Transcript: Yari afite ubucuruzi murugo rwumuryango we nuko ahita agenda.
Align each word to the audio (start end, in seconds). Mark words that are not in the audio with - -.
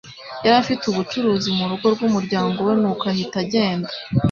Yari 0.43 0.55
afite 0.63 0.83
ubucuruzi 0.87 1.49
murugo 1.57 1.85
rwumuryango 1.95 2.57
we 2.67 2.73
nuko 2.81 3.03
ahita 3.11 3.35
agenda. 3.43 3.89